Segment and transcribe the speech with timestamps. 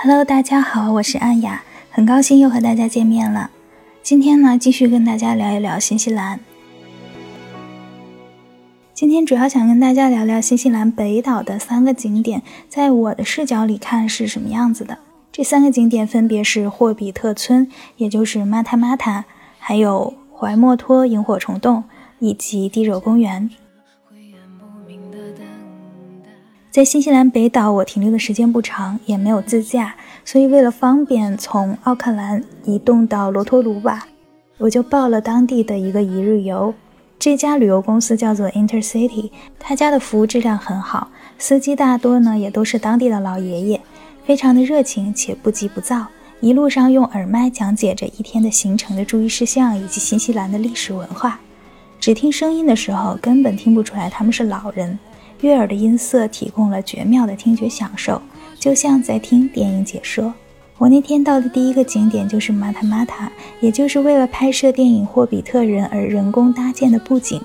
[0.00, 3.50] Hello，大家好，我是安雅，很高兴又和大家见面了。
[4.00, 6.38] 今天呢，继续跟大家聊一聊新西兰。
[8.94, 14.98] 今天主要想跟大家聊聊新西兰北岛的三个景点，在我的视角里看是什么样子的。
[15.32, 19.24] 这三个景点分别是霍比特村，也就是马塔马塔，
[19.58, 21.82] 还有怀莫托萤火虫洞
[22.20, 23.50] 以及地热公园。
[26.70, 34.06] 在新西兰北岛，我停留的时间不长，也没有自驾，所以为了方便从奥克兰移动到罗托鲁瓦，
[34.58, 36.74] 我就报了当地的一个一日游。
[37.18, 41.08] 这家旅游公司叫做 Intercity，他家的服务质量很好，
[41.38, 43.80] 司机大多呢也都是当地的老爷爷，
[44.26, 46.06] 非常的热情且不急不躁，
[46.40, 51.40] 一路上用耳麦讲解着一天的行程的注意事项以及新西兰的历史文化。
[51.98, 54.96] 只听声音的时候，根本听不出来他们是老人。
[55.40, 58.20] 悦耳的音色提供了绝妙的听觉享受，
[58.58, 60.32] 就像在听电影解说。
[60.78, 67.40] 我那天到的第一个景点就是马塔马塔，也就是为了拍摄电影《霍比特人》而人工搭建的布景。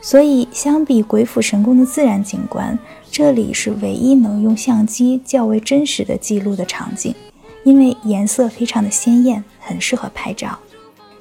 [0.00, 2.78] 所以，相比鬼斧神工的自然景观，
[3.10, 7.14] 这里是唯一能用相机较为真实的记录的场景，
[7.62, 10.58] 因为颜色非常的鲜艳，很适合拍照。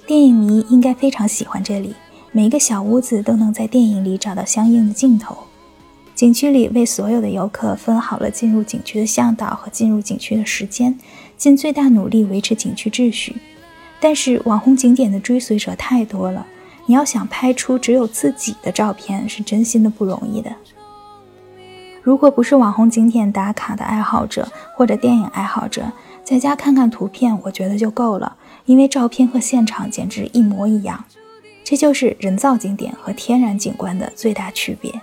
[0.06, 1.96] 电影迷应该非常喜欢这里，
[2.32, 5.38] 每个小屋子都能在电影里找到相应的镜头。
[6.16, 10.98] 景区里为所有的游客分好了进入景区的向导和进入景区的时间，
[11.38, 13.36] 尽最大努力维持景区秩序。
[14.00, 16.46] 但是网红景点的追随者太多了，
[16.86, 20.54] 你要想拍出只有自己的照片，是真心的不容易的。
[22.04, 25.92] 如果不是网红景点打卡的爱好者或者电影爱好者，
[26.24, 31.06] 在家看看图片，我觉得就够了，因为照片和现场简直一模一样。
[31.64, 34.94] 这就是人造景点和天然景观的最大区别。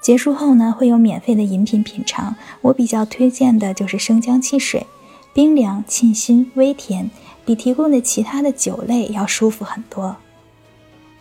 [0.00, 2.34] 结束后呢，会有免费的饮品品尝。
[2.62, 4.86] 我比较推荐的就是生姜汽水，
[5.34, 7.10] 冰凉、沁心、微甜，
[7.44, 10.16] 比提供的其他的酒类要舒服很多。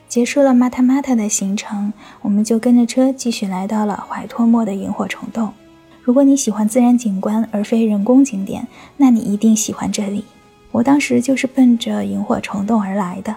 [0.08, 5.54] 结束了马塔马塔的行程，我们就跟着车继续来到了怀托莫的萤火虫洞。
[6.02, 10.26] 如果你喜欢自然景观而非人工景点，那你一定喜欢这里。
[10.72, 13.36] 我当时就是奔着萤火虫洞而来的，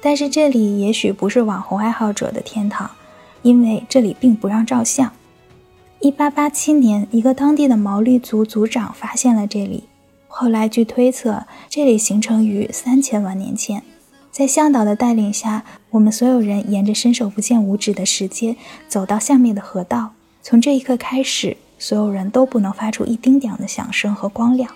[0.00, 2.88] 但是这里也许不是网红爱好者的天堂。
[3.46, 5.12] 因为这里并不让照相。
[6.00, 9.84] 一八八七年，一个当地的毛利族族长发现了这里。
[10.26, 13.84] 后来，据推测，这里形成于三千万年前。
[14.32, 18.56] 在向导的带领下，我们所有人沿着伸手不见五指的石阶
[18.88, 20.10] 走到下面的河道。
[20.42, 24.68] 从这一刻开始，所有人都不能发出一丁点的响声和光亮。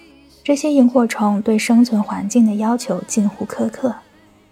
[0.45, 3.97] 这些萤火虫对生存环境的要求近乎苛刻。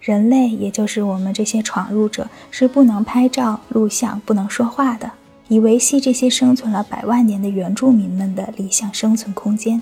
[0.01, 5.11] 人类，也就是我们这些闯入者，是不能拍照、录像、不能说话的，
[5.49, 9.81] 以维系这些生存了百万年的原住民们的理想生存空间。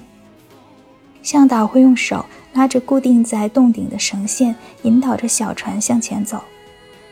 [1.22, 6.42] 向导会用手拉着固定在洞顶的绳线，引导着小船向前走。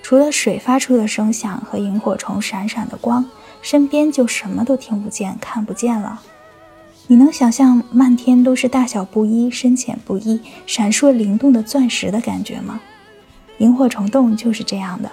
[0.02, 3.26] 除了水发出的声响和萤火虫闪闪的光，
[3.62, 6.22] 身边就什么都听不见、看不见了。
[7.08, 12.80] 你能想象漫天都是大小不一、深浅不一、闪烁灵动的钻石的感觉吗？
[13.60, 15.10] 萤火虫洞就是这样的，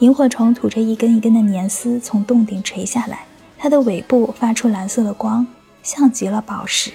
[0.00, 3.24] 萤火虫吐着一根一根的粘丝从洞顶垂下来，
[3.56, 5.46] 它的尾部发出蓝色的光，
[5.82, 6.90] 像极了宝石。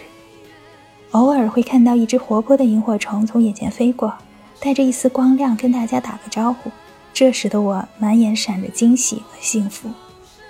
[1.11, 4.13] 偶尔会看到一只活泼的萤火虫从眼前飞过，
[4.59, 6.71] 带着一丝光亮跟大家打个招呼。
[7.13, 9.89] 这时的我满眼闪着惊喜和幸福。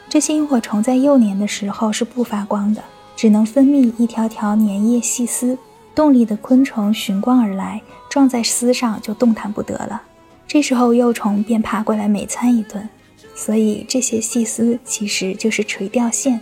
[0.09, 2.83] 这些萤火虫在幼年的时候是不发光的，
[3.15, 5.57] 只能分泌一条条粘液细丝。
[5.93, 10.01] 洞里的昆虫寻光而来，撞在丝上就动弹不得了。
[10.47, 12.87] 这时候幼虫便爬过来美餐一顿。
[13.33, 16.41] 所以这些细丝其实就是垂钓线。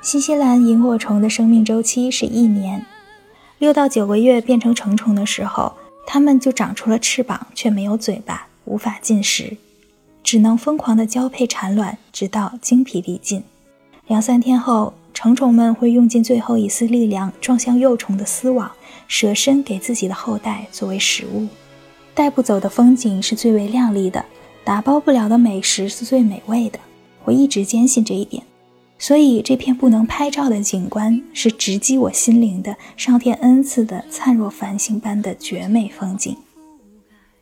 [0.00, 2.84] 新西兰萤火虫的生命周期是一年，
[3.58, 5.74] 六到九个月变成成虫的时候，
[6.06, 9.56] 它们就长出了翅膀，却没有嘴巴，无法进食，
[10.24, 13.44] 只能疯狂地交配产卵，直到精疲力尽。
[14.06, 14.94] 两三天后。
[15.22, 18.68] 成虫们会用尽最后一丝力量撞向幼虫的丝网，
[19.06, 21.46] 舍身给自己的后代作为食物。
[22.12, 24.24] 带不走的风景是最为亮丽的，
[24.64, 26.80] 打包不了的美食是最美味的。
[27.22, 28.42] 我一直坚信这一点，
[28.98, 36.36] 所以这片不能拍照的景观是直击我心灵的上天恩赐的灿若繁星般的绝美风景。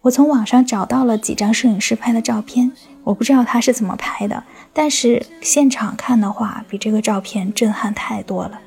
[0.02, 2.72] 我从网上找到了几张摄影师拍的照片，
[3.04, 8.60] 我不知道他是怎么拍的，但是现场看的话，比这个照片震撼太多了。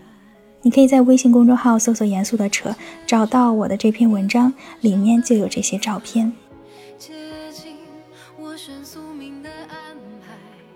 [0.63, 2.75] 你可以在微信公众号搜索“严肃的扯”，
[3.05, 6.31] 找到我的这篇文章，里面就有这些照片。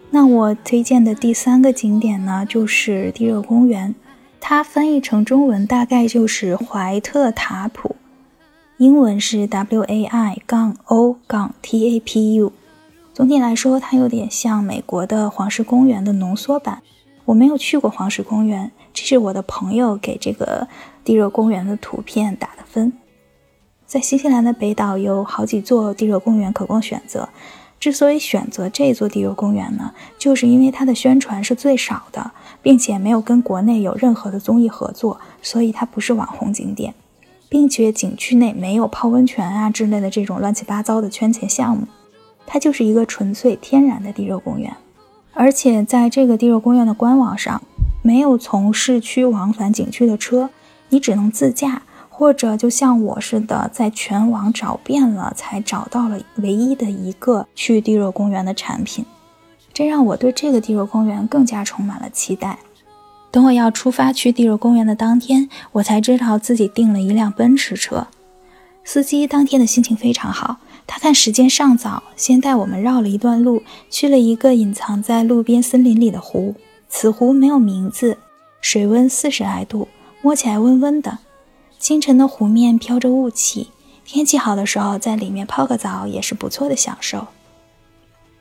[0.10, 3.96] 那我推荐的第三个景点呢，就是地热公园。
[4.40, 7.96] 它翻译成中文大概就是怀特塔普，
[8.78, 12.54] 英文是 W A I 杠 O 杠 T A P U。
[13.18, 16.84] 总体来说，它有点像美国的黄石公园的浓缩版。
[17.26, 20.68] 我没有去过黄石公园，这是我的朋友给这个
[21.04, 22.94] 地热公园的图片打的分。
[23.88, 27.28] 在新西兰的北岛有好几座地热公园可供选择。
[27.80, 32.30] 之所以选择这座地热公园呢，就是因为它的宣传是最少的，
[32.62, 36.94] 并且没有跟国内有任何的综艺合作，所以它不是网红景点，
[37.50, 41.88] 并且景区内没有泡温泉啊之类的这种乱七八糟的圈钱项目，
[42.48, 44.76] 它就是一个纯粹天然的地热公园。
[45.34, 47.62] 而且在这个地热公园的官网上，
[48.02, 50.50] 没有从市区往返景区的车，
[50.90, 51.84] 你只能自驾。
[52.10, 59.06] 或者就像我似的，在全网找遍了，才找到了唯一的一个去地热公园的产品，
[59.72, 62.58] 这让我对这个地热公园更加充满了期待。
[63.30, 68.08] 等我要出发去地热公园的当天，我才知道自己订了一辆奔驰车。
[68.84, 76.56] 司机当天的心情非常好，他看时间尚早，先带我们绕了一段路，去了一个隐藏在路边森林里的湖。
[76.90, 78.18] 此湖没有名字，
[78.62, 79.90] 水温四十来度，
[80.22, 81.20] 摸起来温温的。
[81.78, 83.68] 清晨的湖面飘着雾气，
[84.06, 87.28] 天气好的时候在里面泡个澡也是不错的享受。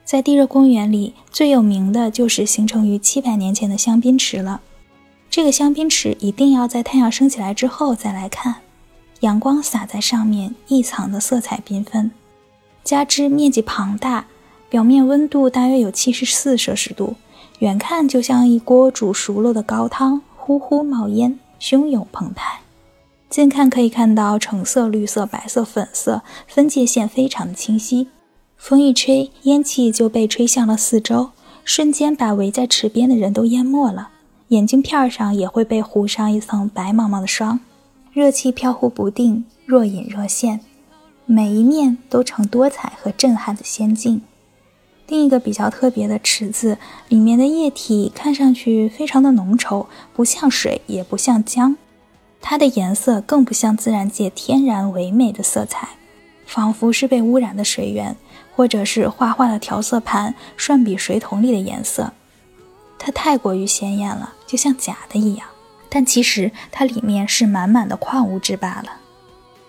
[0.05, 4.61] 在地热公园里最有名的就是形成于七百年前的香槟池了。
[5.29, 8.55] 这个香槟池一定要在太阳升起来之后再来看，
[9.21, 12.13] 阳光洒在上面，异常的色彩缤纷。
[12.87, 14.27] 加之面积庞大，
[14.71, 17.17] 表面温度大约有七十四摄氏度，
[17.59, 22.61] 远看就像一锅煮熟了的高汤，呼呼冒烟，汹涌澎湃。
[23.29, 28.07] 近看可以看到橙色、绿色、白色、粉色分界线非常的清晰。
[28.57, 31.31] 风一吹，烟气就被吹向了四周，
[31.65, 34.11] 瞬间把围在池边的人都淹没了。
[34.49, 37.59] 眼镜片上也会被糊上一层白茫茫的霜。
[38.13, 40.61] 热气飘忽不定，若隐若现，
[41.27, 44.23] 每一面都呈多彩和震撼的仙境。
[45.09, 46.79] 另一个比较特别的池子，
[47.09, 51.77] 里面的液体看上去非常的浓稠，不像水，也不像浆。
[52.41, 55.89] 它的颜色更不像自然界天然唯美的色彩，
[56.47, 58.17] 仿佛是被污染的水源，
[58.55, 62.13] 或者是画画的调色盘涮笔水桶里的颜色。
[62.99, 65.47] 它太过于鲜艳了，就像假的一样。
[65.89, 68.91] 但其实它里面是满满的矿物质罢了。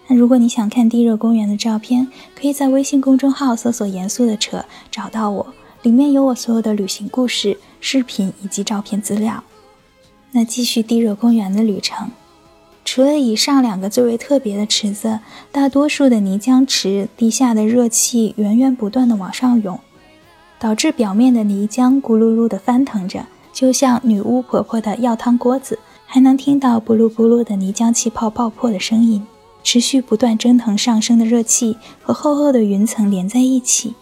[0.07, 5.45] 那如果你想看地热公园的照片，可以在微信公众号搜索“严肃的扯”找到我，
[5.81, 9.43] 里面有我所有的旅行故事、视频以及照片资料。
[10.31, 12.09] 那继续地热公园的旅程。
[12.85, 15.19] 除了以上两个最为特别的池子，
[15.51, 19.77] 大多数的泥浆池地下的热气源源不断的往上涌，
[20.57, 29.27] 导致表面的泥浆咕噜噜的翻腾着，就像女巫婆婆的药汤锅子，还能听到咕噜咕噜的泥浆气泡爆破的声音。
[29.67, 33.95] 持续不断蒸腾上升的热气和厚厚的云层连在一起，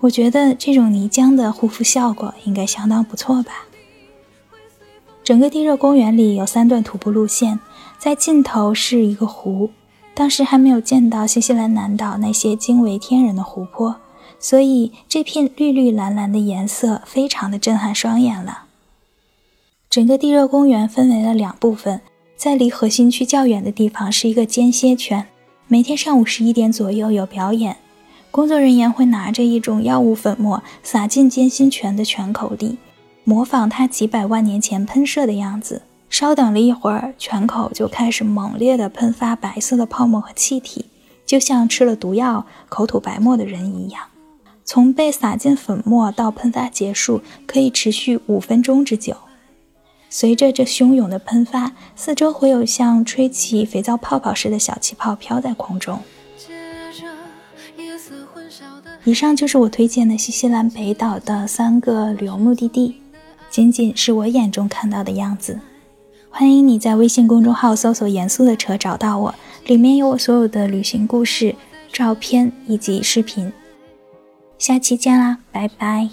[0.00, 3.66] 我觉得这种泥浆的护肤效果应该相当不错吧。
[5.22, 7.60] 整个地热公园里有三段徒步路线。
[7.98, 9.68] 在尽头是一个湖，
[10.14, 13.96] 当时还没有见到新西兰南岛那些惊为天人的湖泊，
[14.38, 18.64] 所以这片绿绿蓝蓝的颜色非常的震撼双眼了。
[19.90, 22.00] 整个地热公园分为了两部分，
[22.36, 25.26] 在离核心区较远的地方是一个间歇圈，
[25.68, 27.78] 每天上午十一点左右有表演，
[28.30, 32.76] 工作人员会拿着一种药物粉末撒进间歇泉的泉口里，
[33.24, 35.82] 模仿它几百万年前喷射的样子。
[36.10, 40.84] 稍等了一会儿，泉口就开始猛烈地喷发白色的泡沫和气体，
[41.24, 44.02] 就像吃了毒药、口吐白沫的人一样。
[44.64, 49.16] 从被撒进粉末到喷发结束，可以持续五分钟之久。
[50.08, 56.00] 随着这汹涌的喷发，四周会有像吹起肥皂泡泡似的小气泡飘在空中。
[59.04, 63.00] 以上就是我推荐的新西兰北岛的三个旅游目的地，
[63.48, 65.60] 仅仅是我眼中看到的样子。
[66.28, 69.34] 欢迎你在微信公众号搜索“严肃的车”找到我，
[69.66, 71.54] 里面有我所有的旅行故事、
[71.92, 73.52] 照片以及视频。
[74.58, 76.08] 下期见啦，拜拜。